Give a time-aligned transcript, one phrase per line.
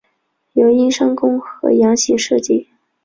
[0.53, 2.69] 由英商公和洋行设计。